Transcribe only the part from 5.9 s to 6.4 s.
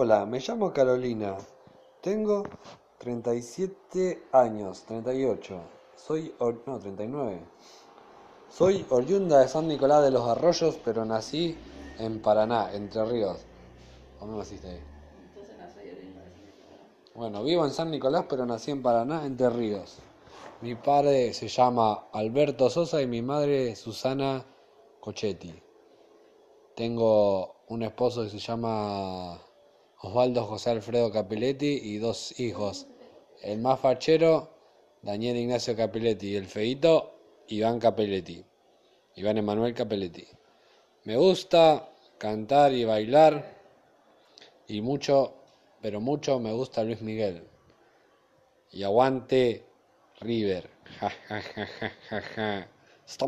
Soy,